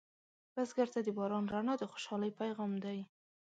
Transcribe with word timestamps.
بزګر 0.53 0.87
ته 0.93 0.99
د 1.03 1.07
باران 1.17 1.45
رڼا 1.53 1.73
د 1.79 1.83
خوشحالۍ 1.91 2.31
پیغام 2.41 2.71
دی 2.83 2.99